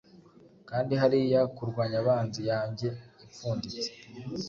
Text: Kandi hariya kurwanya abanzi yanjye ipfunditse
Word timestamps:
Kandi 0.69 0.93
hariya 1.01 1.41
kurwanya 1.55 1.97
abanzi 2.01 2.41
yanjye 2.51 2.87
ipfunditse 3.25 3.89